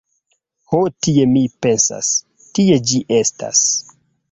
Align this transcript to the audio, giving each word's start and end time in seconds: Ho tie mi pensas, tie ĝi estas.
Ho 0.71 0.79
tie 1.07 1.25
mi 1.33 1.43
pensas, 1.67 2.11
tie 2.59 2.81
ĝi 2.91 3.05
estas. 3.21 3.65